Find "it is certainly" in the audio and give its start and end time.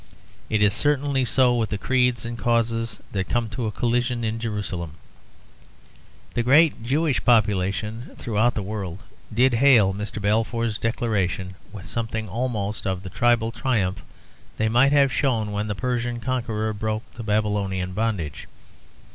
0.49-1.23